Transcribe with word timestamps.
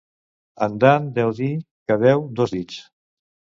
En 0.67 0.79
Dan 0.83 1.05
deu 1.19 1.35
dir 1.41 1.51
que 1.91 1.99
deu 2.07 2.27
dos 2.43 2.57
dits. 2.59 2.83